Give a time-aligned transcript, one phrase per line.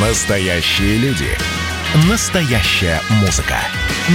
[0.00, 1.26] Настоящие люди.
[2.08, 3.56] Настоящая музыка.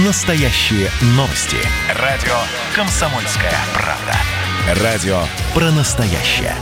[0.06, 1.58] Настоящие новости.
[2.00, 2.32] Радио
[2.74, 4.82] «Комсомольская правда».
[4.82, 5.18] Радио
[5.52, 6.54] про настоящее.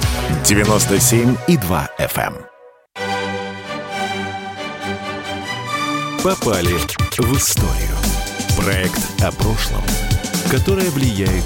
[0.42, 2.34] 97,2 FM.
[2.34, 2.46] эм.
[6.24, 6.74] Попали
[7.18, 7.96] в историю.
[8.58, 9.82] Проект о прошлом,
[10.50, 11.44] которое влияет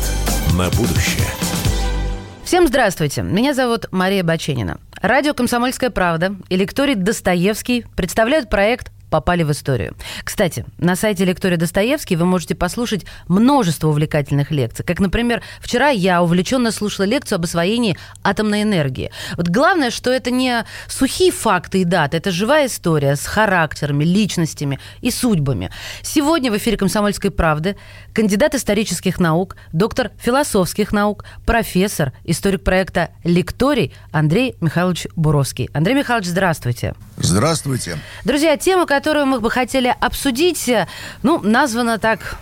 [0.54, 1.29] на будущее.
[2.43, 3.20] Всем здравствуйте.
[3.20, 4.79] Меня зовут Мария Баченина.
[5.02, 9.95] Радио «Комсомольская правда» и лекторий Достоевский представляют проект попали в историю.
[10.24, 14.84] Кстати, на сайте лектория Достоевский вы можете послушать множество увлекательных лекций.
[14.84, 19.10] Как, например, вчера я увлеченно слушала лекцию об освоении атомной энергии.
[19.37, 24.79] Вот главное, что это не сухие факты и даты, это живая история с характерами, личностями
[25.01, 25.70] и судьбами.
[26.02, 27.77] Сегодня в эфире «Комсомольской правды»
[28.12, 35.68] кандидат исторических наук, доктор философских наук, профессор, историк проекта «Лекторий» Андрей Михайлович Буровский.
[35.73, 36.95] Андрей Михайлович, здравствуйте.
[37.27, 37.98] Здравствуйте.
[38.25, 40.71] Друзья, тема, которую мы бы хотели обсудить,
[41.23, 42.37] ну, названа так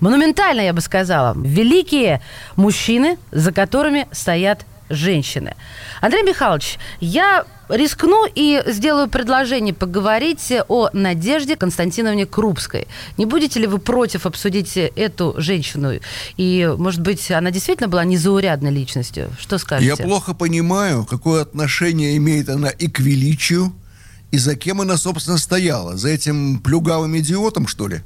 [0.00, 1.34] монументально, я бы сказала.
[1.36, 2.20] Великие
[2.56, 5.54] мужчины, за которыми стоят женщины.
[6.00, 12.86] Андрей Михайлович, я рискну и сделаю предложение поговорить о Надежде Константиновне Крупской.
[13.16, 15.98] Не будете ли вы против обсудить эту женщину?
[16.36, 19.30] И, может быть, она действительно была незаурядной личностью?
[19.38, 19.88] Что скажете?
[19.88, 23.72] Я плохо понимаю, какое отношение имеет она и к величию,
[24.30, 25.96] и за кем она, собственно, стояла?
[25.96, 28.02] За этим плюгавым идиотом, что ли?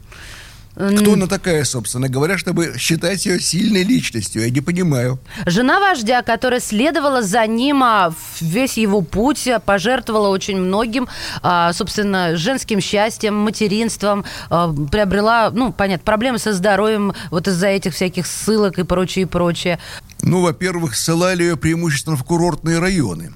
[0.81, 4.42] Кто она такая, собственно говоря, чтобы считать ее сильной личностью?
[4.42, 5.19] Я не понимаю.
[5.47, 11.09] Жена вождя, которая следовала за ним а, весь его путь, а, пожертвовала очень многим,
[11.42, 17.94] а, собственно, женским счастьем, материнством, а, приобрела, ну, понятно, проблемы со здоровьем вот из-за этих
[17.94, 19.78] всяких ссылок и прочее, и прочее.
[20.22, 23.33] Ну, во-первых, ссылали ее преимущественно в курортные районы.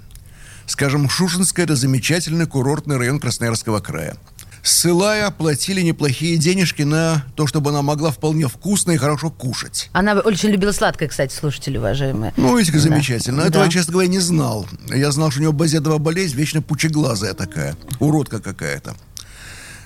[0.67, 4.17] Скажем, Шушинская– это замечательный курортный район Красноярского края.
[4.65, 9.91] Ссылая, платили неплохие денежки на то, чтобы она могла вполне вкусно и хорошо кушать.
[9.93, 12.33] Она очень любила сладкое, кстати, слушатели уважаемые.
[12.39, 12.89] Ну, видите, как Да.
[12.89, 13.43] замечательно.
[13.43, 13.49] Да.
[13.49, 14.67] Этого я, честно говоря, не знал.
[14.89, 17.77] Я знал, что у нее базедовая болезнь, вечно пучеглазая такая.
[18.01, 18.97] Уродка какая-то.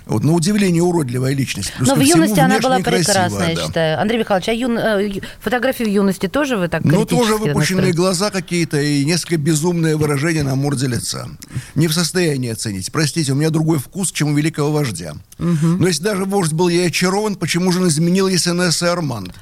[0.08, 1.70] Вот, на удивление, уродливая личность.
[1.76, 3.66] Плюс Но в юности она была прекрасная, я да.
[3.66, 4.00] считаю.
[4.00, 7.54] Андрей Михайлович, а юн- э, фотографии в юности тоже вы так Ну, тоже выпущенные
[7.88, 7.92] настроены?
[7.92, 11.28] глаза какие-то и несколько безумное выражение на морде лица.
[11.74, 12.90] Не в состоянии оценить.
[12.90, 15.12] Простите, у меня другой вкус, чем у великого вождя.
[15.38, 19.34] Но если даже вождь был ей очарован, почему же он изменил ей Инессой Арманд?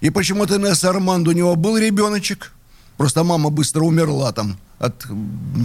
[0.00, 2.52] И почему от Инессы Арманд у него был ребеночек?
[2.96, 5.04] Просто мама быстро умерла там от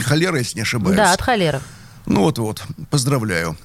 [0.03, 0.97] холеры, если не ошибаюсь.
[0.97, 1.61] Да, от холеры.
[2.05, 3.55] Ну вот-вот, поздравляю.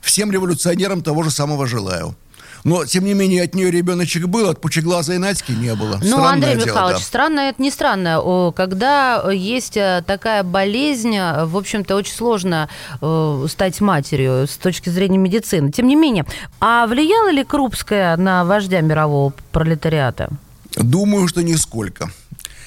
[0.00, 2.16] Всем революционерам того же самого желаю.
[2.64, 5.98] Но, тем не менее, от нее ребеночек был, от пучеглазой Надьки не было.
[6.02, 7.04] Ну, Странное Андрей дело, Михайлович, да.
[7.04, 8.52] странно это не странно.
[8.54, 12.68] Когда есть э, такая болезнь, э, в общем-то, очень сложно
[13.00, 15.70] э, стать матерью с точки зрения медицины.
[15.72, 16.26] Тем не менее,
[16.60, 20.28] а влияла ли Крупская на вождя мирового пролетариата?
[20.76, 22.10] Думаю, что нисколько.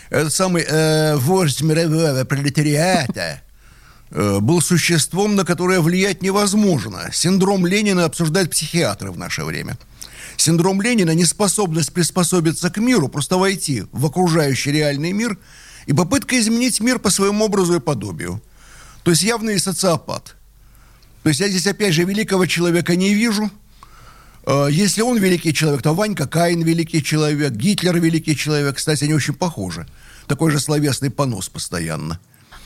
[0.09, 3.42] Этот самый э, вождь мирового пролетариата
[4.13, 7.09] был существом, на которое влиять невозможно.
[7.12, 9.78] Синдром Ленина обсуждают психиатры в наше время.
[10.38, 15.38] Синдром Ленина– неспособность приспособиться к миру, просто войти в окружающий реальный мир
[15.88, 18.41] и попытка изменить мир по своему образу и подобию.
[19.03, 20.35] То есть явный социопат.
[21.24, 23.50] То есть я здесь опять же великого человека не вижу–
[24.45, 28.75] Э, Если он великий человек, то Ванька Каин великий человек, Гитлер великий человек.
[28.75, 29.88] Кстати, они очень похожи.
[30.28, 32.19] Такой же словесный понос постоянно.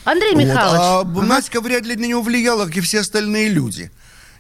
[0.07, 0.43] Андрей Вот.
[0.43, 1.21] Михайлович, А ага.
[1.23, 3.91] Надька вряд ли на него влияла, как и все остальные люди.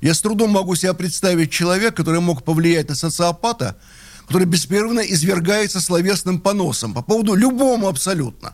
[0.01, 3.75] Я с трудом могу себе представить человека, который мог повлиять на социопата,
[4.27, 8.53] который беспрерывно извергается словесным поносом по поводу любому абсолютно.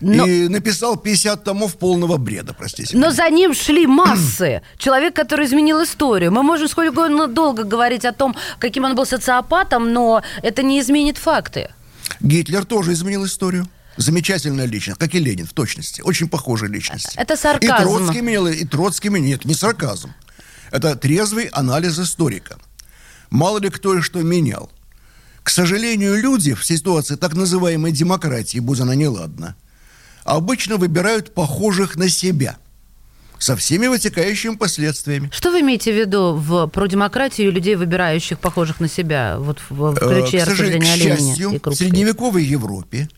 [0.00, 2.96] Но- И написал 50 томов полного бреда, простите.
[2.96, 3.10] но меня.
[3.10, 4.62] за ним шли массы.
[4.78, 6.30] Человек, который изменил историю.
[6.30, 10.78] Мы можем сколько угодно долго говорить о том, каким он был социопатом, но это не
[10.78, 11.68] изменит факты.
[12.20, 13.66] Гитлер тоже изменил историю.
[13.98, 16.00] Замечательная личность, как и Ленин, в точности.
[16.02, 17.14] Очень похожая личность.
[17.16, 17.74] Это сарказм.
[17.74, 19.26] И Троцкий менял, и Троцкий менял.
[19.26, 20.14] Нет, не сарказм.
[20.70, 22.58] Это трезвый анализ историка.
[23.30, 24.70] Мало ли кто и что менял.
[25.42, 29.56] К сожалению, люди в ситуации так называемой демократии, будь она неладна,
[30.24, 32.56] обычно выбирают похожих на себя.
[33.38, 35.30] Со всеми вытекающими последствиями.
[35.32, 39.58] Что вы имеете в виду в, про демократию и людей, выбирающих похожих на себя, вот
[39.70, 41.86] в, в Э, ключе к сожалению, рассуждения о к Ленине счастью, и в Крупской?
[41.86, 43.08] средневековой Европе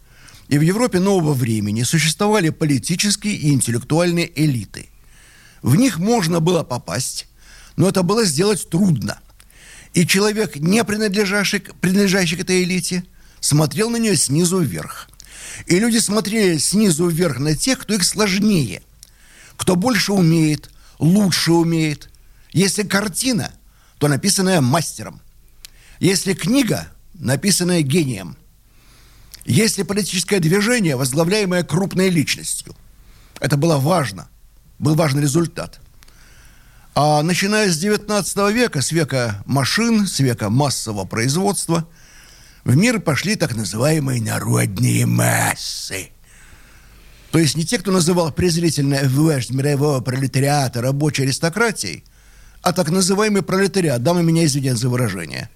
[0.51, 4.89] и в Европе нового времени существовали политические и интеллектуальные элиты.
[5.63, 7.29] В них можно было попасть,
[7.77, 9.21] но это было сделать трудно.
[9.95, 13.05] И человек, не принадлежащий, принадлежащий к этой элите,
[13.39, 15.09] смотрел на нее снизу вверх.
[15.67, 18.83] И люди смотрели снизу вверх на тех, кто их сложнее,
[19.57, 22.11] кто больше умеет, лучше умеет.
[22.53, 23.53] Если картина,
[23.99, 25.21] то написанная мастером.
[26.01, 28.37] Если книга, написанная гением.
[29.45, 32.75] Если политическое движение, возглавляемое крупной личностью.
[33.41, 34.29] Это было важно.
[34.79, 35.81] Был важный результат.
[36.95, 41.87] А начиная с 19 века, с века машин, с века массового производства,
[42.65, 46.11] в мир пошли так называемые народные массы.
[47.31, 52.05] То есть не те, кто называл презрительно вождь мирового пролетариата рабочей аристократией,
[52.63, 55.49] а так называемый пролетариат, дамы меня извинят за выражение.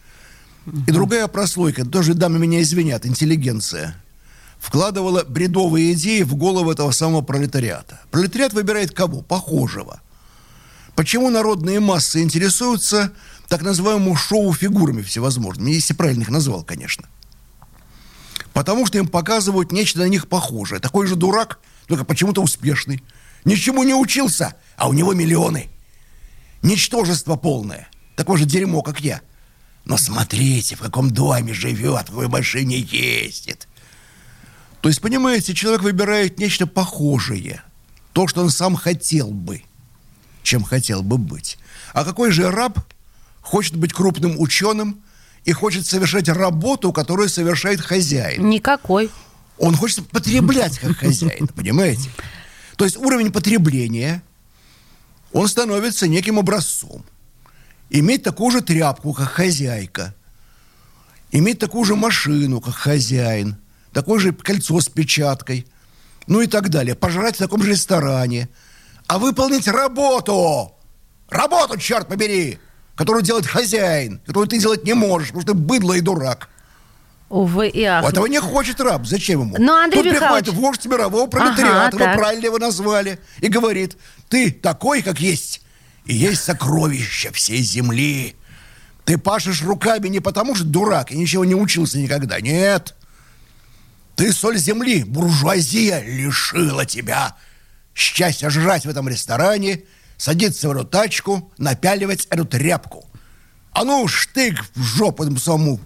[0.66, 3.94] И другая прослойка, тоже дамы меня извинят, интеллигенция,
[4.58, 8.00] вкладывала бредовые идеи в голову этого самого пролетариата.
[8.10, 9.20] Пролетариат выбирает кого?
[9.20, 10.00] Похожего.
[10.94, 13.12] Почему народные массы интересуются
[13.48, 17.06] так называемым шоу-фигурами всевозможными, если правильно их назвал, конечно.
[18.54, 20.80] Потому что им показывают нечто на них похожее.
[20.80, 23.02] Такой же дурак, только почему-то успешный.
[23.44, 25.68] Ничему не учился, а у него миллионы.
[26.62, 27.88] Ничтожество полное.
[28.16, 29.20] Такое же дерьмо, как я.
[29.84, 33.68] Но смотрите, в каком доме живет, в какой машине ездит.
[34.80, 37.62] То есть, понимаете, человек выбирает нечто похожее.
[38.12, 39.62] То, что он сам хотел бы,
[40.42, 41.58] чем хотел бы быть.
[41.92, 42.78] А какой же раб
[43.40, 45.02] хочет быть крупным ученым
[45.44, 48.48] и хочет совершать работу, которую совершает хозяин?
[48.48, 49.10] Никакой.
[49.58, 52.10] Он хочет потреблять как хозяин, понимаете?
[52.76, 54.22] То есть уровень потребления,
[55.32, 57.04] он становится неким образцом.
[57.96, 60.14] Иметь такую же тряпку, как хозяйка.
[61.32, 63.56] Иметь такую же машину, как хозяин.
[63.92, 65.66] Такое же кольцо с печаткой.
[66.26, 66.94] Ну и так далее.
[66.94, 68.48] Пожрать в таком же ресторане.
[69.06, 70.72] А выполнить работу.
[71.28, 72.58] Работу, черт побери
[72.94, 76.48] которую делает хозяин, которую ты делать не можешь, потому что ты быдло и дурак.
[77.28, 78.08] Увы и ах.
[78.08, 79.06] Этого не хочет раб.
[79.06, 79.56] Зачем ему?
[79.58, 80.44] Но, Андрей Тут Михайлович...
[80.44, 82.16] приходит вождь мирового пролетариата, Ага, вы так.
[82.16, 83.96] правильно его назвали, и говорит,
[84.28, 85.62] ты такой, как есть,
[86.06, 88.36] и есть сокровища всей земли.
[89.04, 92.40] Ты пашешь руками не потому, что дурак и ничего не учился никогда.
[92.40, 92.94] Нет.
[94.16, 97.36] Ты соль земли, буржуазия лишила тебя
[97.94, 99.84] счастья жрать в этом ресторане,
[100.16, 103.08] садиться в эту тачку, напяливать эту тряпку.
[103.72, 105.80] А ну, штык в жопу этому самому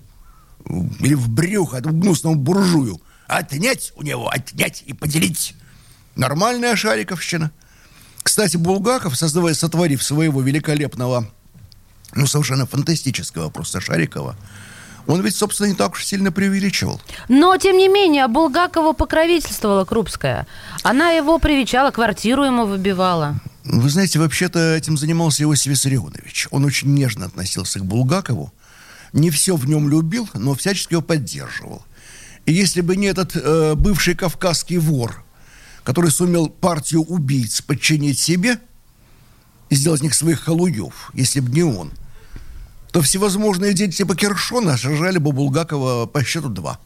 [1.01, 3.01] или в брюхо этому гнусному буржую.
[3.27, 5.55] Отнять у него, отнять и поделить.
[6.15, 7.51] Нормальная шариковщина.
[8.29, 11.31] Кстати, Булгаков, создавая, сотворив своего великолепного,
[12.15, 14.37] ну, совершенно фантастического просто Шарикова,
[15.07, 17.01] он ведь, собственно, не так уж сильно преувеличивал.
[17.29, 20.47] Но, тем не менее, Булгакова покровительствовала Крупская.
[20.83, 23.41] Она его привечала, квартиру ему выбивала.
[23.65, 26.49] Вы знаете, вообще-то этим занимался Иосиф Виссарионович.
[26.51, 28.53] Он очень нежно относился к Булгакову.
[29.15, 31.83] Не все в нем любил, но всячески его поддерживал.
[32.45, 35.25] И если бы не этот э, бывший кавказский вор,
[35.89, 38.61] который сумел партию убийц подчинить себе
[39.71, 41.93] и сделать из них своих халуев, если бы не он,
[42.93, 46.79] то всевозможные дети типа Кершона сажали бы Булгакова по счету два.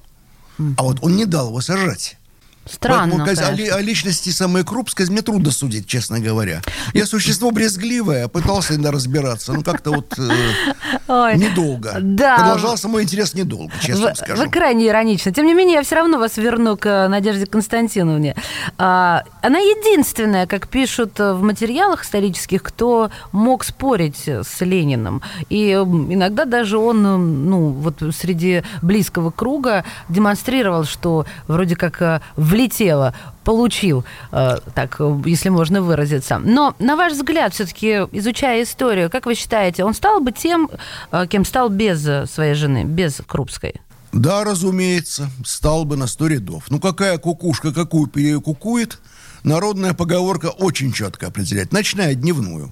[0.76, 2.16] А вот он не дал его сажать.
[2.64, 3.76] Странно, Поэтому, о, конечно.
[3.76, 6.62] о личности самой Крупской мне трудно судить, честно говоря.
[6.94, 11.97] Я существо брезгливое, пытался иногда разбираться, но как-то вот э, недолго.
[12.00, 12.37] Да.
[12.37, 14.43] Продолжался мой интерес недолго, честно Вы, скажу.
[14.43, 15.32] вы крайне иронично.
[15.32, 18.37] Тем не менее, я все равно вас верну к э, Надежде Константиновне.
[18.79, 25.21] А, она единственная, как пишут э, в материалах исторических, кто мог спорить с Лениным.
[25.49, 32.21] И иногда даже он, э, ну, вот среди близкого круга демонстрировал, что вроде как э,
[32.52, 36.38] влетело, получил, э, так, э, если можно выразиться.
[36.38, 40.71] Но, на ваш взгляд, все-таки, изучая историю, как вы считаете, он стал бы тем,
[41.11, 43.75] э, кем стал без своей жены, без Крупской?
[44.12, 46.64] Да, разумеется, стал бы на сто рядов.
[46.68, 48.99] Ну, какая кукушка какую перекукует,
[49.42, 51.73] народная поговорка очень четко определяет.
[51.73, 52.71] Ночная, дневную.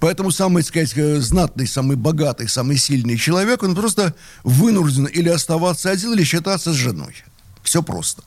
[0.00, 4.14] Поэтому самый, сказать, знатный, самый богатый, самый сильный человек, он просто
[4.44, 7.14] вынужден или оставаться один, или считаться с женой.
[7.62, 8.22] Все просто.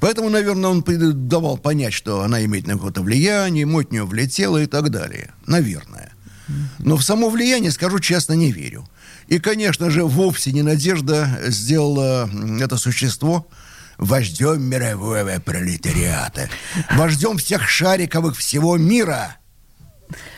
[0.00, 0.84] Поэтому, наверное, он
[1.28, 5.32] давал понять, что она имеет на какое-то влияние, ему от нее влетело и так далее.
[5.46, 6.12] Наверное.
[6.78, 8.88] Но в само влияние, скажу честно, не верю.
[9.28, 12.28] И, конечно же, вовсе не Надежда сделала
[12.60, 13.48] это существо
[13.98, 16.48] вождем мирового пролетариата,
[16.92, 19.36] вождем всех шариковых всего мира.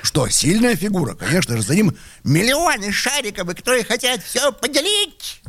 [0.02, 1.14] Что, сильная фигура?
[1.14, 5.42] Конечно же, за ним миллионы шариковых, которые хотят все поделить.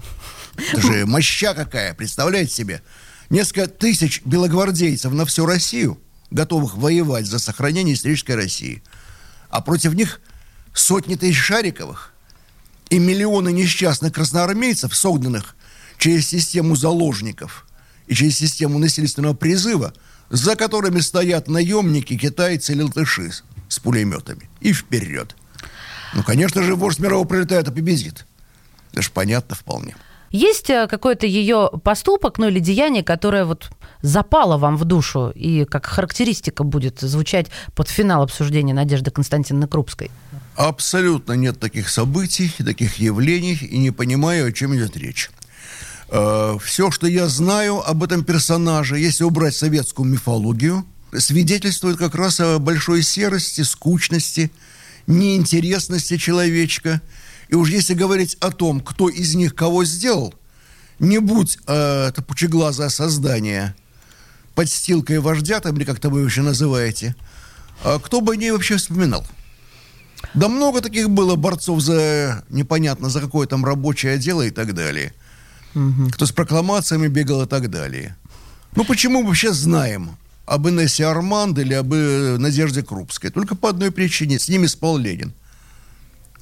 [0.72, 2.82] Это же моща какая, представляете себе?
[3.30, 6.00] Несколько тысяч белогвардейцев на всю Россию,
[6.32, 8.84] готовых воевать за сохранение исторической России.
[9.50, 10.22] А против них
[10.74, 12.14] сотни тысяч шариковых
[12.90, 15.56] и миллионы несчастных красноармейцев, согнанных
[15.98, 17.66] через систему заложников
[18.08, 19.94] и через систему насильственного призыва,
[20.30, 23.32] за которыми стоят наемники, китайцы или латыши.
[23.68, 25.36] с пулеметами и вперед.
[26.14, 28.26] Ну, конечно же, вождь мирового пролетариата победит.
[28.94, 29.96] Это же понятно вполне.
[30.32, 33.70] Есть э, какой-то ее поступок, ну или деяние, которое вот
[34.02, 40.12] запало вам в душу и как характеристика будет звучать под финал обсуждения Надежды Константиновны Крупской?
[40.56, 45.30] Абсолютно нет таких событий, таких явлений, и не понимаю, о чем идет речь.
[46.10, 50.86] Э, Все, что я знаю об этом персонаже, если убрать советскую мифологию,
[51.18, 54.52] свидетельствует как раз о большой серости, скучности,
[55.08, 57.02] неинтересности человечка.
[57.50, 60.34] И уж если говорить о том, кто из них кого сделал,
[61.00, 63.75] не будь э, это пучеглазое создание
[64.56, 67.16] подстилкой вождя, там, или как-то вы еще называете,
[67.84, 69.25] а кто бы о ней вообще вспоминал?
[70.34, 75.13] Да много таких было борцов за непонятно за какое там рабочее дело и так далее.
[75.75, 76.10] Угу.
[76.13, 78.16] Кто с прокламациями бегал и так далее.
[78.75, 83.30] Ну почему мы вообще знаем об Инессе Арманд или об э, Надежде Крупской?
[83.30, 84.39] Только по одной причине.
[84.39, 85.34] С ними спал Ленин.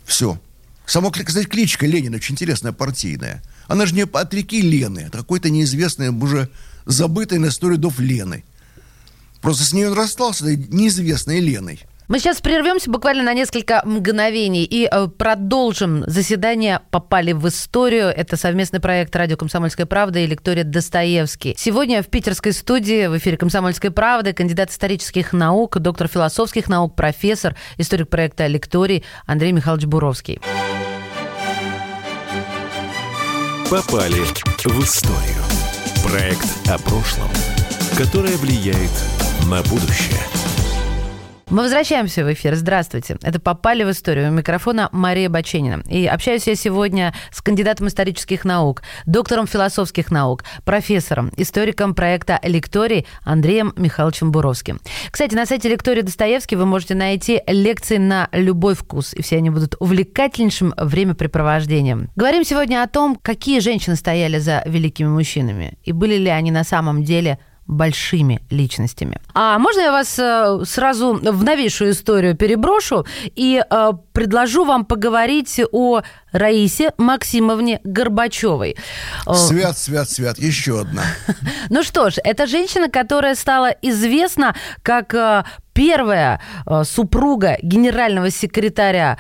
[0.05, 0.39] Все.
[0.86, 3.44] Сама, кстати, кличка Ленина очень интересная, партийная.
[3.68, 6.50] Она же не от реки Лены, это какой-то неизвестный, уже
[6.86, 8.44] забытый на истории дов Лены.
[9.42, 11.82] Просто с ней он расстался, неизвестной Леной.
[12.07, 18.09] Мы сейчас прервемся буквально на несколько мгновений и э, продолжим заседание «Попали в историю».
[18.09, 21.55] Это совместный проект «Радио Комсомольская правда» и лектория Достоевский.
[21.57, 27.55] Сегодня в питерской студии в эфире «Комсомольской правды» кандидат исторических наук, доктор философских наук, профессор,
[27.77, 30.39] историк проекта «Лекторий» Андрей Михайлович Буровский.
[33.71, 34.21] «Попали
[34.63, 35.41] в историю».
[36.07, 37.29] Проект о прошлом,
[37.97, 38.91] которое влияет
[39.47, 40.21] на будущее.
[41.51, 42.55] Мы возвращаемся в эфир.
[42.55, 43.17] Здравствуйте.
[43.21, 44.29] Это «Попали в историю».
[44.29, 45.83] У микрофона Мария Баченина.
[45.87, 53.05] И общаюсь я сегодня с кандидатом исторических наук, доктором философских наук, профессором, историком проекта «Лекторий»
[53.23, 54.79] Андреем Михайловичем Буровским.
[55.11, 59.51] Кстати, на сайте «Лекторий Достоевский» вы можете найти лекции на любой вкус, и все они
[59.51, 62.09] будут увлекательнейшим времяпрепровождением.
[62.15, 66.63] Говорим сегодня о том, какие женщины стояли за великими мужчинами, и были ли они на
[66.63, 67.37] самом деле
[67.67, 69.19] большими личностями.
[69.34, 73.05] А можно я вас э, сразу в новейшую историю переброшу
[73.36, 78.75] и э, предложу вам поговорить о Раисе Максимовне Горбачевой.
[79.27, 80.39] Э, свят, свят, свят.
[80.39, 81.03] Еще одна.
[81.69, 85.13] Ну что ж, это женщина, которая стала известна как
[85.74, 89.17] первая э, супруга генерального секретаря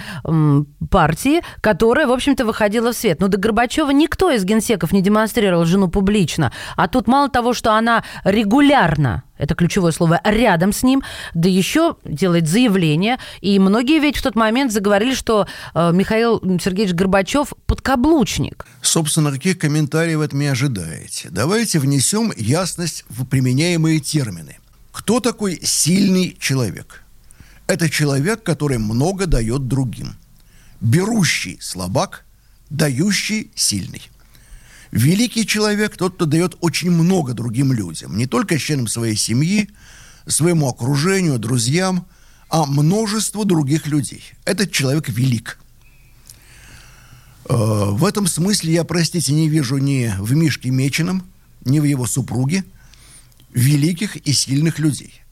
[0.89, 3.19] партии, которая, в общем-то, выходила в свет.
[3.19, 6.51] Но до Горбачева никто из генсеков не демонстрировал жену публично.
[6.77, 11.01] А тут мало того, что она регулярно это ключевое слово, рядом с ним,
[11.33, 13.17] да еще делает заявление.
[13.41, 18.65] И многие ведь в тот момент заговорили, что э, Михаил Сергеевич Горбачев подкаблучник.
[18.81, 21.29] Собственно, каких комментариев от меня ожидаете?
[21.29, 24.57] Давайте внесем ясность в применяемые термины.
[24.91, 27.03] Кто такой сильный человек?
[27.67, 30.15] Это человек, который много дает другим.
[30.79, 32.25] Берущий слабак,
[32.69, 34.03] дающий сильный.
[34.95, 38.17] Великий человек– тот, кто дает очень много другим людям.
[38.17, 39.69] Не только членам своей семьи,
[40.25, 42.07] своему окружению, друзьям,
[42.47, 44.23] а множеству других людей.
[44.45, 45.59] Этот человек велик.
[47.49, 51.23] Э, в этом смысле я, простите, не вижу ни в Мишке Меченом,
[51.65, 52.63] ни в его супруге–
[53.53, 55.24] великих и сильных людей.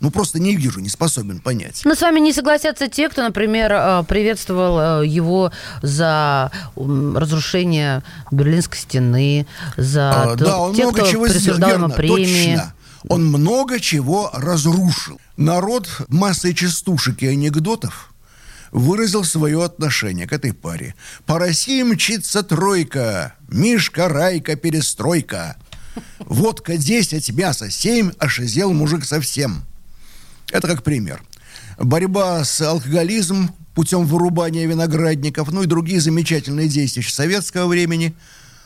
[0.00, 1.82] Ну, просто не вижу, не способен понять.
[1.84, 5.50] Но с вами не согласятся те, кто, например, э, приветствовал э, его
[5.82, 11.90] за разрушение Берлинской стены, за а, то, да, он те, много кто чего присуждал ему
[11.90, 12.56] премии.
[12.56, 12.74] Точно.
[13.08, 15.20] Он много чего разрушил.
[15.36, 18.12] Народ массой частушек и анекдотов
[18.70, 20.94] выразил свое отношение к этой паре.
[21.26, 25.56] По России мчится тройка, Мишка, Райка, перестройка–
[26.18, 29.64] Водка 10, мясо 7, ошизел мужик совсем.
[30.50, 31.22] Это как пример.
[31.78, 38.14] Борьба с алкоголизмом путем вырубания виноградников, ну и другие замечательные действия советского времени,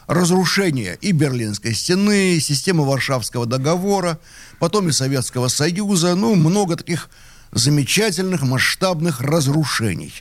[0.06, 4.18] разрушение и Берлинской стены, и системы Варшавского договора,
[4.58, 7.10] потом и Советского Союза, ну, много таких
[7.52, 10.14] замечательных масштабных разрушений.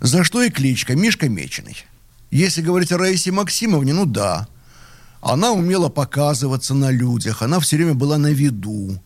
[0.00, 1.76] За что и кличка Мишка Меченый.
[2.30, 4.48] Если говорить о Раисе Максимовне, ну да,
[5.20, 9.00] она умела показываться на людях, она все время была на виду.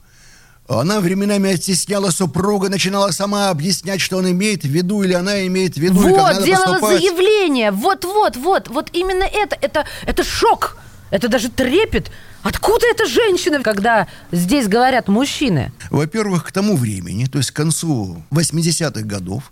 [0.69, 5.75] Она временами оттесняла супруга, начинала сама объяснять, что он имеет в виду, или она имеет
[5.75, 7.01] в виду, вот, и как надо делала поступать.
[7.01, 10.77] заявление, вот-вот, вот, вот именно это, это, это шок,
[11.11, 12.11] это даже трепет.
[12.43, 15.73] Откуда эта женщина, когда здесь говорят мужчины?
[15.91, 19.45] Во-первых, к тому времени, то есть к концу 80-х годов,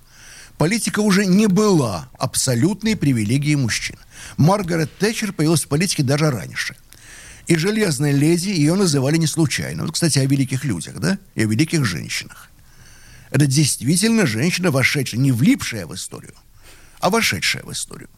[0.58, 3.96] политика уже не была абсолютной привилегией мужчин.
[4.36, 6.76] Маргарет Тэтчер появилась в политике даже раньше.
[7.46, 9.82] И «Железная леди» ее называли не случайно.
[9.84, 11.18] Вот, кстати, о великих людях, да?
[11.34, 12.50] И о великих женщинах.
[13.30, 16.34] Это действительно женщина, вошедшая, не влипшая в историю,
[17.00, 18.08] а вошедшая в историю.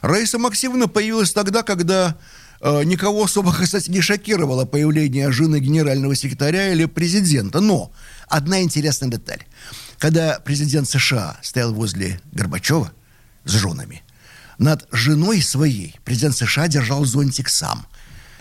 [0.00, 2.16] Раиса Максимовна появилась тогда, когда
[2.60, 7.60] э, никого особо, кстати, не шокировало появление жены генерального секретаря или президента.
[7.60, 7.92] Но
[8.28, 9.44] одна интересная деталь.
[9.98, 12.92] Когда президент США стоял возле Горбачева
[13.44, 14.02] с женами,
[14.58, 17.86] над женой своей президент США держал зонтик сам.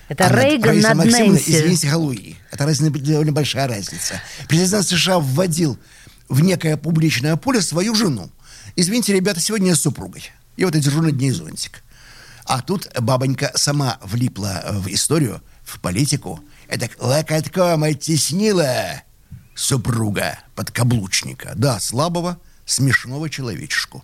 [0.10, 1.52] Это а Рейган над, над Нэнси.
[1.52, 2.36] Извините, Халуи.
[2.52, 4.20] Это разница, довольно большая разница.
[4.48, 5.78] Президент США вводил
[6.28, 8.32] в некое публичное поле свою жену.
[8.76, 10.32] Извините, ребята, сегодня я с супругой.
[10.58, 11.84] И вот я держу над ней зонтик.
[12.46, 16.40] А тут бабонька сама влипла в историю, в политику.
[16.68, 19.04] Это локотком оттеснила
[19.54, 21.54] супруга подкаблучника.
[21.56, 24.04] Да, слабого, смешного человечешку.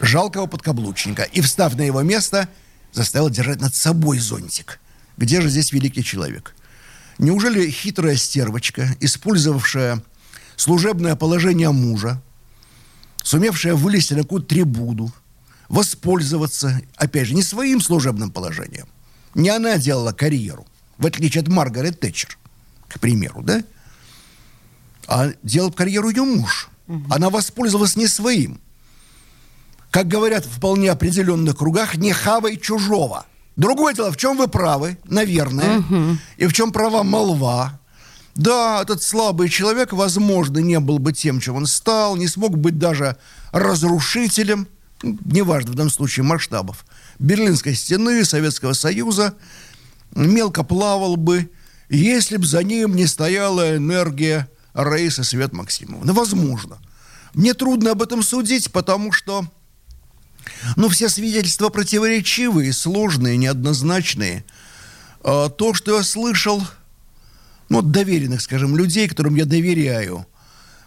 [0.00, 1.22] Жалкого подкаблучника.
[1.22, 2.48] И, встав на его место,
[2.92, 4.80] заставила держать над собой зонтик–
[5.16, 6.54] где же здесь великий человек?
[7.18, 10.02] Неужели хитрая стервочка, использовавшая
[10.56, 12.20] служебное положение мужа,
[13.22, 15.12] сумевшая вылезти на какую-то трибуну,
[15.68, 18.86] воспользоваться, опять же, не своим служебным положением.
[19.34, 20.66] Не она делала карьеру,
[20.98, 22.38] в отличие от Маргарет Тэтчер,
[22.88, 23.64] к примеру, да?
[25.08, 26.68] А делал карьеру ее муж.
[26.86, 27.06] Угу.
[27.10, 28.60] Она воспользовалась не своим.
[29.90, 34.98] Как говорят в вполне определенных кругах, не хавай чужого– Другое дело, в чем вы правы,
[35.04, 36.18] наверное, угу.
[36.36, 37.80] и в чем права молва.
[38.34, 42.78] Да, этот слабый человек, возможно, не был бы тем, чем он стал, не смог быть
[42.78, 43.16] даже
[43.52, 44.68] разрушителем,
[45.02, 46.84] неважно в данном случае масштабов,
[47.18, 49.34] Берлинской стены, Советского Союза,
[50.14, 51.50] мелко плавал бы,
[51.88, 56.12] если бы за ним не стояла энергия Рейса Свет Максимовна.
[56.12, 56.78] Возможно.
[57.32, 59.46] Мне трудно об этом судить, потому что
[60.76, 64.44] но все свидетельства противоречивые, сложные, неоднозначные.
[65.22, 66.62] А, то, что я слышал,
[67.68, 70.26] ну, от доверенных, скажем, людей, которым я доверяю,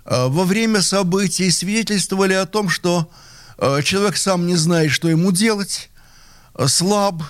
[0.06, 3.12] а, во время событий свидетельствовали о том, что
[3.58, 5.90] а, человек сам не знает, что ему делать,
[6.68, 7.24] слаб,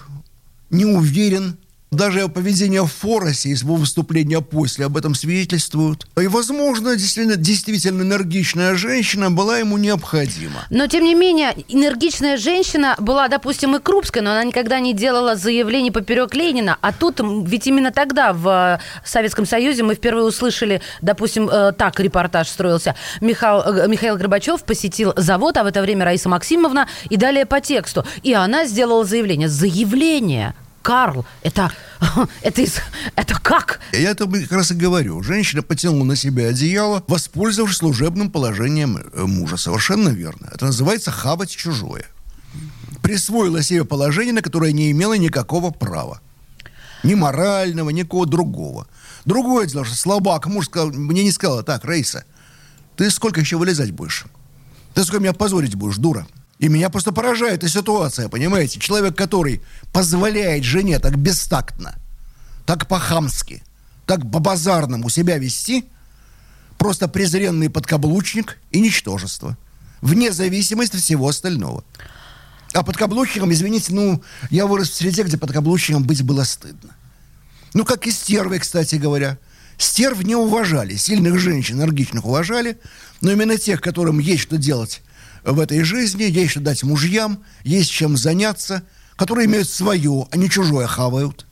[0.69, 1.57] не уверен–
[1.91, 6.07] даже поведение Форосе из его выступления после об этом свидетельствуют.
[6.21, 10.65] И, возможно, действительно, действительно энергичная женщина была ему необходима.
[10.69, 15.35] Но, тем не менее, энергичная женщина была, допустим, и Крупская, но она никогда не делала
[15.35, 16.77] заявлений поперек Ленина.
[16.81, 21.99] А тут, ведь именно тогда в э, Советском Союзе мы впервые услышали, допустим, э, так
[21.99, 22.95] репортаж строился.
[23.21, 27.61] Михаил, э, Михаил Горбачев посетил завод, а в это время Раиса Максимовна, и далее по
[27.61, 28.05] тексту.
[28.21, 29.49] И она сделала заявление.
[29.49, 30.53] Заявление
[30.89, 31.71] Карл, это,
[32.41, 32.77] это, из,
[33.15, 33.79] это как?
[33.93, 35.21] Я это как раз и говорю.
[35.21, 39.55] Женщина потянула на себя одеяло, воспользовавшись служебным положением э, мужа.
[39.57, 40.49] Совершенно верно.
[40.51, 42.07] Это называется хавать чужое.
[43.03, 46.21] Присвоила себе положение, на которое не имела никакого права.
[47.03, 48.87] Ни морального, никакого другого.
[49.25, 52.25] Другое дело, что слабак муж сказал, мне не сказала, так, Рейса,
[52.95, 54.25] ты сколько еще вылезать будешь?
[54.95, 56.25] Ты сколько меня позорить будешь, дура?
[56.59, 58.79] И меня просто поражает эта ситуация, понимаете?
[58.79, 59.61] Человек, который
[59.93, 61.95] позволяет жене так бестактно,
[62.65, 63.63] так по-хамски,
[64.05, 65.85] так по-базарному себя вести,
[66.77, 69.57] просто презренный подкаблучник и ничтожество.
[70.01, 71.85] Вне зависимости от всего остального.
[72.73, 76.93] А подкаблучником, извините, ну, я вырос в среде, где подкаблучником быть было стыдно.
[77.73, 79.37] Ну, как и стервы, кстати говоря.
[79.77, 80.97] Стерв не уважали.
[80.97, 82.77] Сильных женщин, энергичных уважали.
[83.21, 85.01] Но именно тех, которым есть что делать
[85.53, 88.83] в этой жизни, есть что дать мужьям, есть чем заняться,
[89.15, 91.45] которые имеют свое, а не чужое хавают,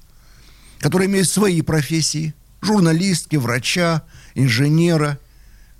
[0.79, 4.03] которые имеют свои профессии, журналистки, врача,
[4.35, 5.19] инженера,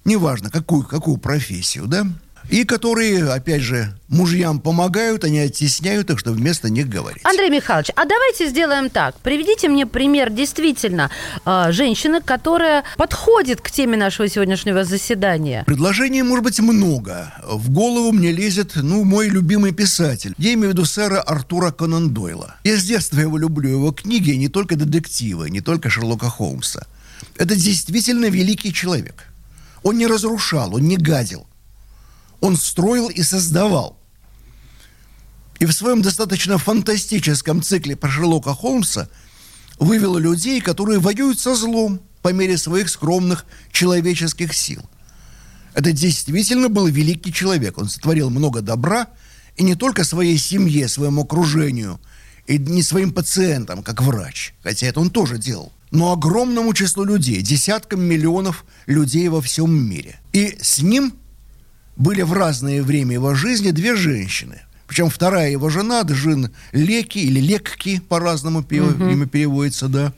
[0.06, 2.08] неважно, какую, какую профессию, да,
[2.50, 7.22] и которые, опять же, мужьям помогают, они оттесняют их, чтобы вместо них говорить.
[7.24, 9.16] Андрей Михайлович, а давайте сделаем так.
[9.20, 11.12] Приведите мне пример действительно
[11.46, 15.64] э, женщины, которая подходит к теме нашего сегодняшнего заседания.
[15.66, 17.34] Предложений может быть много.
[17.44, 20.34] В голову мне лезет, ну, мой любимый писатель.
[20.38, 22.56] Я имею в виду сэра Артура Конан Дойла.
[22.64, 26.88] Я с детства его люблю, его книги, не только детективы, не только Шерлока Холмса.
[27.36, 29.26] Это действительно великий человек.
[29.84, 31.48] Он не разрушал, он не гадил
[32.42, 33.98] он строил и создавал.
[35.60, 39.10] И в своем достаточно фантастическом цикле про Шерлока Холмса
[39.80, 44.84] вывел людей, которые воюют со злом по мере своих скромных человеческих сил.
[45.74, 47.78] Это действительно был великий человек.
[47.78, 49.08] Он сотворил много добра,
[49.56, 52.00] и не только своей семье, своему окружению,
[52.48, 57.42] и не своим пациентам, как врач, хотя это он тоже делал, но огромному числу людей,
[57.42, 60.20] десяткам миллионов людей во всем мире.
[60.34, 61.14] И с ним
[61.98, 64.62] были в разное время его жизни две женщины.
[64.88, 69.12] Причем вторая его жена, Джин Леки, или Лекки, по-разному uh-huh.
[69.12, 70.14] имя переводится, да.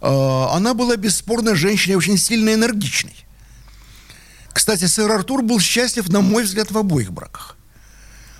[0.00, 3.14] А, она была бесспорно женщиной очень сильно энергичной.
[4.52, 7.56] Кстати, сэр Артур был счастлив, на мой взгляд, в обоих браках.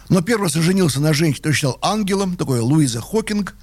[0.08, 3.54] Но первый женился на женщине, которую считал ангелом, такой Луиза Хокинг.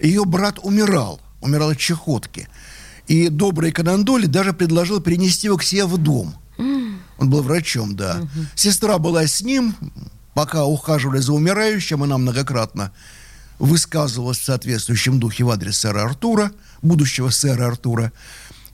[0.00, 2.48] Ее брат умирал, умирал от чехотки.
[3.06, 6.34] И добрый Канандоли даже предложил перенести его к себе в дом.
[7.24, 8.20] Он был врачом, да.
[8.54, 9.74] Сестра была с ним,
[10.34, 12.92] пока ухаживали за умирающим, она многократно
[13.58, 18.12] высказывалась в соответствующем духе в адрес сэра Артура, будущего сэра Артура.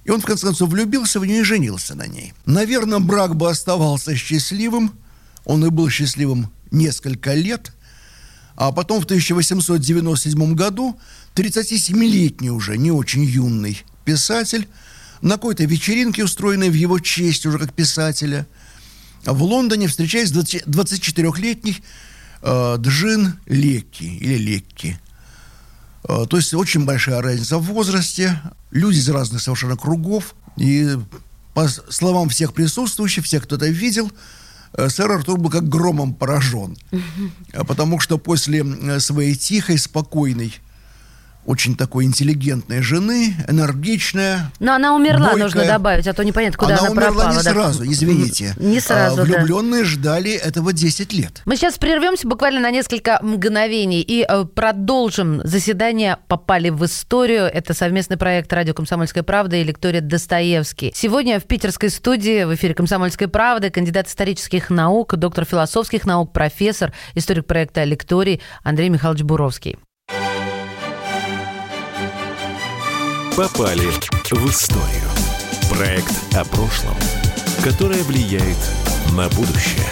[0.04, 2.32] И он, в конце концов, влюбился в нее и женился на ней.
[2.44, 4.98] Наверное, брак бы оставался счастливым.
[5.44, 7.72] Он и был счастливым несколько лет.
[8.56, 10.98] А потом в 1897 году
[11.36, 14.66] 37-летний уже, не очень юный писатель,
[15.22, 18.46] на какой-то вечеринке, устроенной в его честь уже как писателя,
[19.24, 21.82] в Лондоне встречаясь с 24-летней
[22.42, 24.98] э, Джин Лекки или Лекки.
[26.08, 30.34] Э, то есть очень большая разница в возрасте, люди из разных совершенно кругов.
[30.56, 30.96] И
[31.54, 34.10] по словам всех присутствующих, всех, кто это видел,
[34.72, 36.78] э, сэр Артур был как громом поражен.
[37.52, 38.64] Потому что после
[39.00, 40.54] своей тихой, спокойной
[41.46, 44.52] очень такой интеллигентной жены, энергичная.
[44.60, 45.42] Но она умерла, бойкая.
[45.44, 47.30] нужно добавить, а то непонятно, куда она, она умерла пропала.
[47.30, 47.50] не да?
[47.50, 48.54] сразу, извините.
[48.58, 49.88] Не сразу, а, Влюбленные да.
[49.88, 51.42] ждали этого 10 лет.
[51.46, 57.44] Мы сейчас прервемся буквально на несколько мгновений и э, продолжим заседание «Попали в историю».
[57.44, 60.92] Это совместный проект «Радио Комсомольская правда» и лектория Достоевский.
[60.94, 66.92] Сегодня в питерской студии в эфире «Комсомольской правды» кандидат исторических наук, доктор философских наук, профессор,
[67.14, 69.78] историк проекта «Лекторий» Андрей Михайлович Буровский.
[73.40, 73.88] Попали
[74.30, 75.08] в историю.
[75.70, 76.94] Проект о прошлом,
[77.64, 78.58] которое влияет
[79.16, 79.86] на будущее.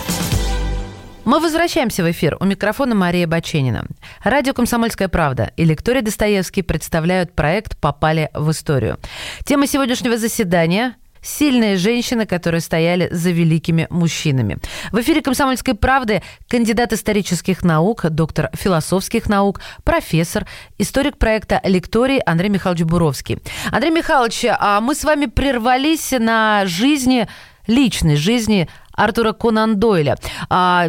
[1.25, 2.37] Мы возвращаемся в эфир.
[2.41, 3.87] У микрофона Мария Баченина.
[4.23, 8.99] Радио «Комсомольская правда» и лектория Достоевский представляют проект «Попали в историю».
[9.47, 14.59] Тема сегодняшнего заседания Сильные женщины, которые стояли за великими мужчинами.
[14.93, 20.47] В эфире «Комсомольской правды» кандидат исторических наук, доктор философских наук, профессор,
[20.79, 23.39] историк проекта «Лекторий» Андрей Михайлович Буровский.
[23.71, 27.29] Андрей Михайлович, а мы с вами прервались на жизни,
[27.67, 30.17] личной жизни Артура Конан Дойля.
[30.49, 30.89] А,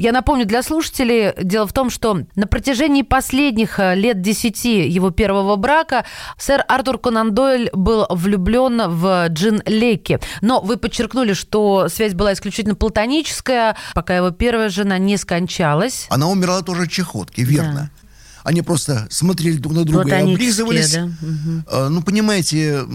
[0.00, 5.10] я напомню для слушателей, дело в том, что на протяжении последних э, лет десяти его
[5.10, 6.06] первого брака
[6.38, 10.18] сэр Артур Конан Дойль был влюблен в Джин Лекки.
[10.40, 16.06] Но вы подчеркнули, что связь была исключительно платоническая, пока его первая жена не скончалась.
[16.08, 17.90] Она умерла тоже от чехотки, верно.
[17.92, 18.08] Да.
[18.42, 20.94] Они просто смотрели друг на друга и облизывались.
[20.94, 21.04] Да?
[21.04, 21.88] Угу.
[21.90, 22.86] Ну, понимаете,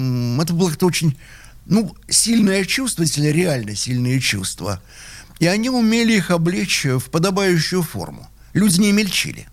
[0.42, 1.16] это было как-то очень
[1.68, 4.82] ну, сильное чувство, если реально сильные чувства.
[5.40, 8.30] И они умели их облечь в подобающую форму.
[8.54, 9.48] Люди не мельчили.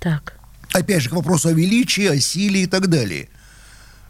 [0.00, 0.38] Так.
[0.72, 3.28] Опять же, к вопросу о величии, о силе и так далее.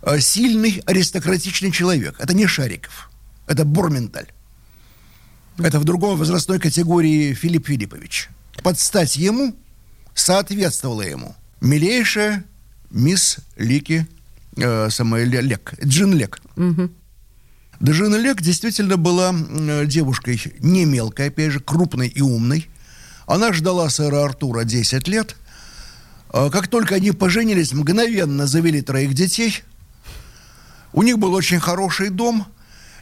[0.02, 2.16] А сильный аристократичный человек.
[2.18, 3.10] Это не Шариков.
[3.46, 4.28] Это Борменталь.
[5.58, 8.28] Это в другой возрастной категории Филипп Филиппович.
[8.62, 9.54] Под стать ему
[10.14, 12.44] соответствовала ему милейшая
[12.90, 14.06] мисс Лики
[14.56, 16.40] э, самая Лек, Джин Лек.
[16.56, 16.90] Угу.
[17.80, 19.34] Дежина Лек действительно была
[19.84, 22.68] девушкой не мелкой, опять же, крупной и умной.
[23.26, 25.36] Она ждала сэра Артура 10 лет.
[26.30, 29.62] А как только они поженились, мгновенно завели троих детей.
[30.92, 32.46] У них был очень хороший дом.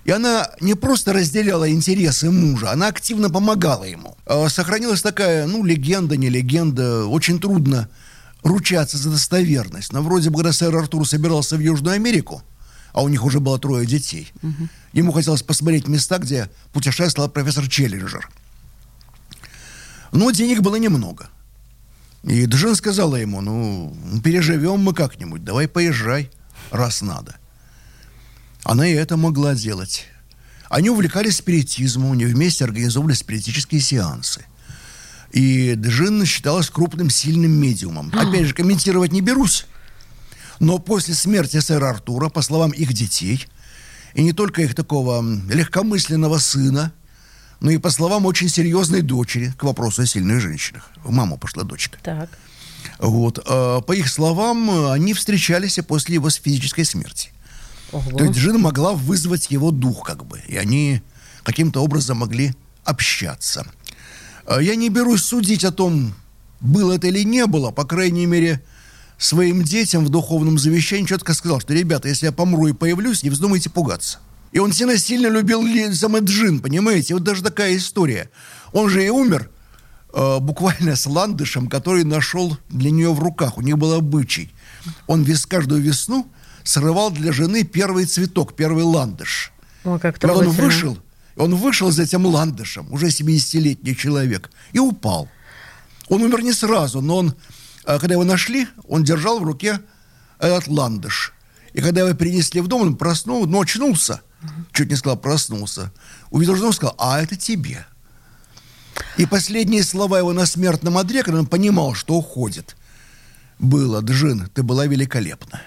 [0.05, 4.17] И она не просто разделяла интересы мужа, она активно помогала ему.
[4.27, 7.89] А сохранилась такая, ну, легенда, не легенда, очень трудно
[8.43, 9.93] ручаться за достоверность.
[9.93, 12.43] Но вроде бы, когда сэр Артур собирался в Южную Америку,
[12.93, 14.33] а у них уже было трое детей.
[14.43, 14.69] Угу.
[14.93, 18.29] Ему хотелось посмотреть места, где путешествовал профессор Челленджер.
[20.13, 21.29] Но денег было немного.
[22.23, 26.31] И Джин сказала ему, ну, переживем мы как-нибудь, давай поезжай,
[26.71, 27.37] раз надо.
[28.63, 30.07] Она и это могла делать.
[30.69, 34.47] Они увлекались спиритизмом, они вместе организовывали спиритические сеансы.
[35.33, 38.13] И Джин считалась крупным, сильным медиумом.
[38.15, 39.67] Опять же, комментировать не берусь.
[40.63, 43.49] Но после смерти сэра Артура, по словам их детей,
[44.15, 45.21] и не только их такого
[45.51, 46.93] легкомысленного сына,
[47.59, 50.89] но и по словам очень серьезной дочери, к вопросу о сильных женщинах.
[51.03, 51.99] В маму пошла дочка.
[52.05, 52.31] Так.
[53.01, 53.41] Вот.
[53.45, 57.31] А, по их словам, они встречались и после его физической смерти.
[57.91, 58.17] Ого.
[58.17, 60.41] То есть Джина могла вызвать его дух, как бы.
[60.47, 61.03] И они
[61.43, 63.67] каким-то образом могли общаться.
[64.47, 66.15] А, я не берусь судить о том,
[66.61, 67.73] было это или не было.
[67.73, 68.63] По крайней мере,
[69.25, 73.31] своим детям в духовном завещании четко сказал, что, ребята, если я помру и появлюсь, не
[73.31, 74.19] вздумайте пугаться.
[74.53, 77.15] И он сильно сильно любил Джин, понимаете?
[77.15, 78.31] Вот даже такая история.
[78.73, 79.51] Он же и умер
[80.13, 83.57] э, буквально с ландышем, который нашел для нее в руках.
[83.57, 84.53] У них был обычай.
[85.07, 86.27] Он вес, каждую весну
[86.65, 89.53] срывал для жены первый цветок, первый ландыш.
[89.85, 90.99] О, как Когда он вышел
[91.37, 95.29] Он вышел за этим ландышем, уже 70-летний человек, и упал.
[96.09, 97.35] Он умер не сразу, но он,
[97.85, 99.81] когда его нашли, он держал в руке
[100.39, 101.33] этот ландыш.
[101.73, 104.21] И когда его принесли в дом, он проснул, но очнулся.
[104.73, 105.93] Чуть не сказал, проснулся.
[106.31, 107.87] Увидел жену, сказал, а это тебе.
[109.17, 112.77] И последние слова его на смертном одре, когда он понимал, что уходит,
[113.59, 115.63] было, Джин, ты была великолепна.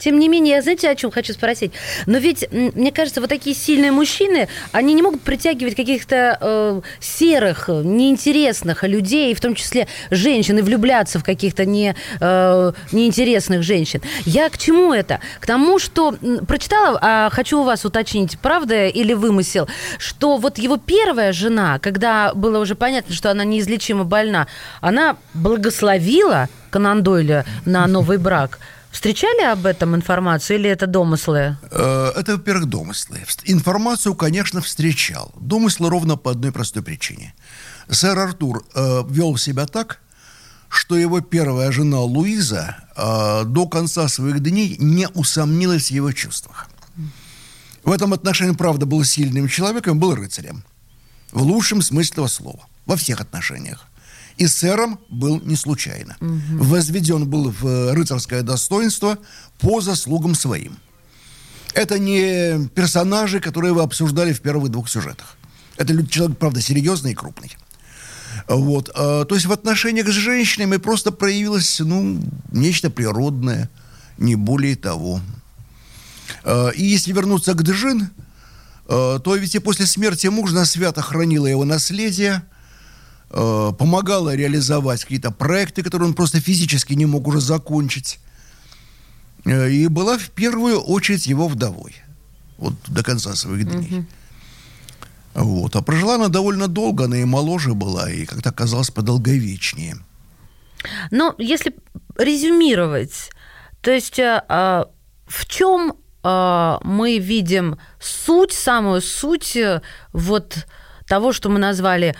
[0.00, 1.72] Тем не менее, знаете, о чем хочу спросить?
[2.06, 7.68] Но ведь, мне кажется, вот такие сильные мужчины, они не могут притягивать каких-то э, серых,
[7.68, 14.00] неинтересных людей, в том числе женщин, и влюбляться в каких-то не, э, неинтересных женщин.
[14.24, 15.20] Я к чему это?
[15.38, 16.14] К тому, что
[16.48, 22.32] прочитала, а хочу у вас уточнить, правда или вымысел, что вот его первая жена, когда
[22.34, 24.46] было уже понятно, что она неизлечимо больна,
[24.80, 28.58] она благословила Конан Дойля на новый брак–
[28.90, 31.56] Встречали об этом информацию или это домыслы?
[31.70, 33.20] Э, это, во-первых, домыслы.
[33.44, 35.32] Информацию, конечно, встречал.
[35.40, 37.34] Домыслы ровно по одной простой причине.
[37.88, 40.00] Сэр Артур э, вел себя так,
[40.68, 46.68] что его первая жена Луиза э, до конца своих дней не усомнилась в его чувствах.
[47.84, 50.64] В этом отношении, правда, был сильным человеком, был рыцарем.
[51.32, 52.66] В лучшем смысле этого слова.
[52.86, 53.86] Во всех отношениях.
[54.40, 56.16] И сэром был не случайно.
[56.22, 56.64] Угу.
[56.64, 59.18] Возведен был в рыцарское достоинство
[59.58, 60.78] по заслугам своим.
[61.74, 65.36] Это не персонажи, которые вы обсуждали в первых двух сюжетах.
[65.76, 67.54] Это человек, правда, серьезный и крупный.
[68.48, 68.90] Вот.
[68.94, 72.18] А, то есть в отношениях с женщинами просто проявилось, ну,
[72.50, 73.68] нечто природное,
[74.16, 75.20] не более того.
[76.44, 78.08] А, и если вернуться к Джин,
[78.86, 82.42] то ведь и после смерти мужа свято хранила его наследие–
[83.32, 88.18] Э, помогала реализовать какие-то проекты, которые он просто физически не мог уже закончить.
[89.44, 91.94] Э, и была в первую очередь его вдовой.
[92.58, 93.98] Вот до конца своих дней.
[93.98, 94.06] Угу.
[95.44, 95.76] Вот.
[95.76, 99.96] А прожила она довольно долго, она и моложе была, и как-то оказалось подолговечнее.
[101.12, 101.76] Но если
[102.18, 103.30] резюмировать,
[103.80, 104.90] то есть а, а
[105.28, 109.56] в чем а, мы видим суть, самую суть
[110.12, 110.66] вот
[111.06, 112.16] того, что мы назвали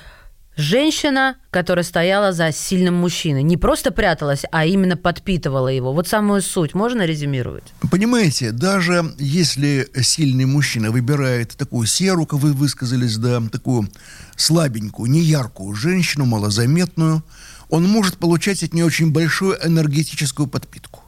[0.60, 5.94] Женщина, которая стояла за сильным мужчиной, не просто пряталась, а именно подпитывала его.
[5.94, 7.64] Вот самую суть можно резюмировать?
[7.90, 13.88] Понимаете, даже если сильный мужчина выбирает такую серую, как вы высказались, да, такую
[14.36, 17.24] слабенькую, неяркую женщину, малозаметную,
[17.70, 21.00] он может получать от нее очень большую энергетическую подпитку.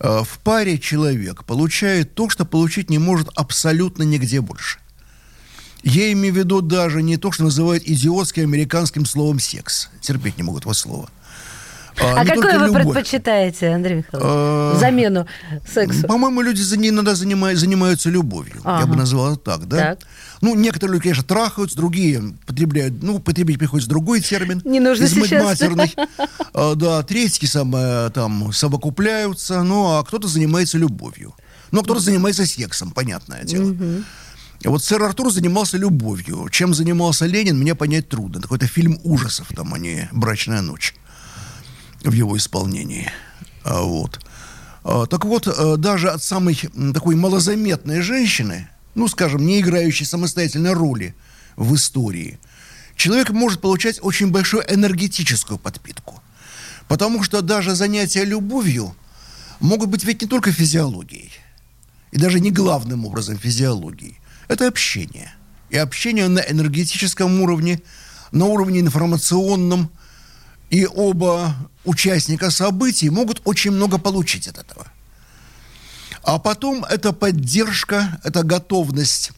[0.00, 4.80] А, в паре человек получает то, что получить не может абсолютно нигде больше–
[5.82, 9.90] я имею в виду даже не то, что называют идиотским американским словом «секс».
[10.00, 11.08] Терпеть не могут вас слово.
[12.00, 12.84] А, а какое вы любовь.
[12.84, 15.26] предпочитаете, Андрей Михайлович, а, замену
[15.70, 16.06] сексу?
[16.06, 18.60] По-моему, люди иногда занимают, занимаются любовью.
[18.64, 18.80] Ага.
[18.80, 19.76] Я бы назвал это так, да?
[19.76, 19.98] Так.
[20.40, 24.62] Ну, некоторые люди, конечно, трахаются, другие потребляют, ну, потребить приходится другой термин.
[24.64, 25.44] Не нужно сейчас.
[25.44, 25.94] матерный.
[26.54, 31.34] А, да, третьи самое, там, совокупляются, ну, а кто-то занимается любовью.
[31.70, 33.70] Ну, а кто-то занимается сексом, понятное дело.
[33.70, 34.04] Угу.
[34.64, 36.48] Вот сэр Артур занимался любовью.
[36.50, 38.42] Чем занимался Ленин, мне понять трудно.
[38.42, 40.94] Какой-то фильм ужасов, там, а не «Брачная ночь»
[42.02, 43.10] в его исполнении.
[43.64, 44.20] А, вот.
[44.84, 46.58] А, так вот, а, даже от самой
[46.92, 51.14] такой малозаметной женщины, ну, скажем, не играющей самостоятельной роли
[51.56, 52.38] в истории,
[52.96, 56.22] человек может получать очень большую энергетическую подпитку.
[56.86, 58.94] Потому что даже занятия любовью
[59.60, 61.32] могут быть ведь не только физиологией,
[62.12, 64.18] и даже не главным образом физиологией
[64.50, 65.32] это общение.
[65.70, 67.80] И общение на энергетическом уровне,
[68.32, 69.90] на уровне информационном.
[70.70, 74.86] И оба участника событий могут очень много получить от этого.
[76.22, 79.30] А потом это поддержка, это готовность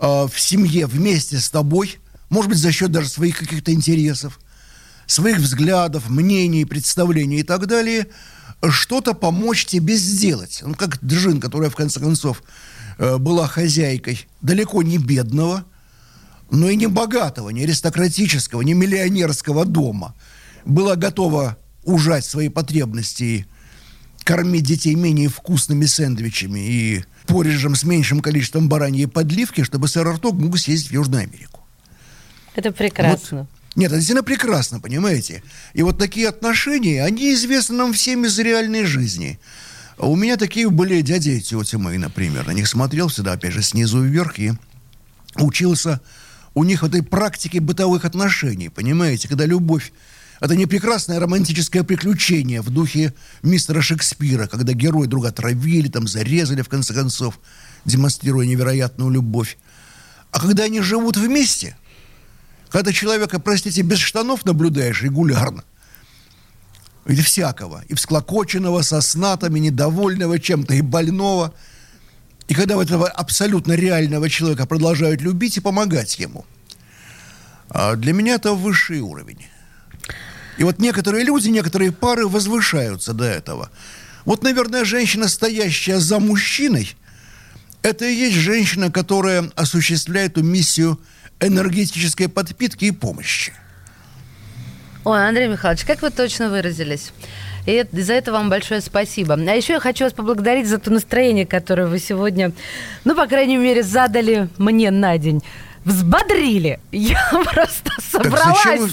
[0.00, 1.98] э, в семье вместе с тобой,
[2.30, 4.40] может быть, за счет даже своих каких-то интересов,
[5.06, 8.06] своих взглядов, мнений, представлений и так далее,
[8.70, 10.60] что-то помочь тебе сделать.
[10.64, 12.46] Ну, как Джин, которая, в конце концов, Э,
[13.00, 15.64] была хозяйкой далеко не бедного,
[16.50, 20.14] но и не богатого, не аристократического, не миллионерского дома.
[20.64, 23.44] Была готова ужать свои потребности и
[24.24, 30.34] кормить детей менее вкусными сэндвичами и порежем с меньшим количеством бараньей подливки, чтобы сэр Артур
[30.34, 31.60] мог съездить в Южную Америку.
[32.54, 33.38] Это прекрасно.
[33.38, 33.48] Вот.
[33.76, 35.42] Нет, это действительно прекрасно, понимаете?
[35.72, 39.38] И вот такие отношения, они известны нам всем из реальной жизни.
[40.00, 42.46] А у меня такие были дяди и тети мои, например.
[42.46, 44.52] На них смотрел всегда, опять же, снизу вверх и
[45.36, 46.00] учился
[46.54, 49.92] у них в этой практике бытовых отношений, понимаете, когда любовь
[50.40, 56.62] это не прекрасное романтическое приключение в духе мистера Шекспира, когда герои друга отравили, там зарезали,
[56.62, 57.38] в конце концов,
[57.84, 59.58] демонстрируя невероятную любовь.
[60.30, 61.76] А когда они живут вместе,
[62.70, 65.62] когда человека, простите, без штанов наблюдаешь регулярно,
[67.06, 71.54] или всякого, и всклокоченного, со снатами, недовольного чем-то, и больного,
[72.48, 76.44] и когда вот этого абсолютно реального человека продолжают любить и помогать ему,
[77.68, 79.46] а для меня это высший уровень.
[80.58, 83.70] И вот некоторые люди, некоторые пары возвышаются до этого.
[84.24, 86.94] Вот, наверное, женщина, стоящая за мужчиной,
[87.82, 91.00] это и есть женщина, которая осуществляет эту миссию
[91.40, 93.54] энергетической подпитки и помощи.
[95.02, 97.12] Ой, Андрей Михайлович, как вы точно выразились.
[97.64, 99.34] И за это вам большое спасибо.
[99.34, 102.52] А еще я хочу вас поблагодарить за то настроение, которое вы сегодня,
[103.04, 105.42] ну, по крайней мере, задали мне на день
[105.84, 106.80] взбодрили.
[106.92, 108.40] Я просто собралась.
[108.42, 108.90] Так зачем,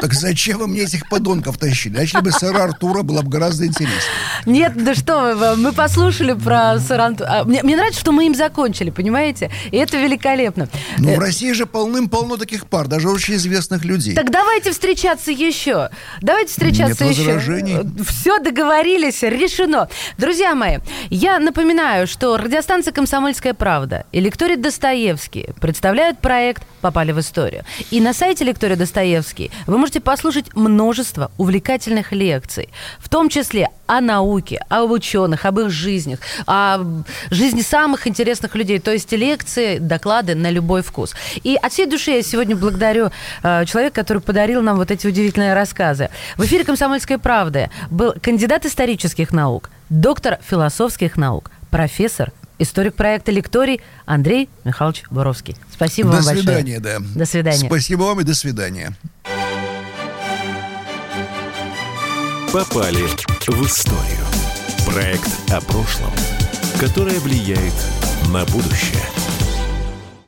[0.00, 1.96] так зачем вы мне этих подонков тащили?
[1.96, 4.00] Начали бы сэра Артура, было бы гораздо интереснее.
[4.44, 7.44] Нет, да что вы, мы послушали про сэра Артура.
[7.44, 9.50] Мне, мне нравится, что мы им закончили, понимаете?
[9.70, 10.68] И это великолепно.
[10.98, 14.14] Ну, в э, России же полным-полно таких пар, даже очень известных людей.
[14.14, 15.90] Так давайте встречаться еще.
[16.20, 17.24] Давайте встречаться Нет еще.
[17.24, 18.04] возражений.
[18.04, 19.88] Все договорились, решено.
[20.18, 20.78] Друзья мои,
[21.10, 27.62] я напоминаю, что радиостанция «Комсомольская правда» и лекторий Достоевский представляют проект попали в историю.
[27.92, 34.00] И на сайте лектория Достоевский вы можете послушать множество увлекательных лекций, в том числе о
[34.00, 36.78] науке, об ученых, об их жизнях, о
[37.30, 38.80] жизни самых интересных людей.
[38.80, 41.14] То есть лекции, доклады на любой вкус.
[41.44, 43.10] И от всей души я сегодня благодарю
[43.44, 46.10] э, человека, который подарил нам вот эти удивительные рассказы.
[46.36, 53.80] В эфире «Комсомольской правды» был кандидат исторических наук, доктор философских наук, профессор историк проекта «Лекторий»
[54.04, 55.56] Андрей Михайлович Боровский.
[55.72, 56.44] Спасибо до вам большое.
[56.44, 56.98] До свидания, да.
[57.14, 57.66] До свидания.
[57.66, 58.96] Спасибо вам и до свидания.
[62.52, 63.04] Попали
[63.46, 64.26] в историю.
[64.86, 66.12] Проект о прошлом,
[66.80, 67.74] которое влияет
[68.28, 69.02] на будущее.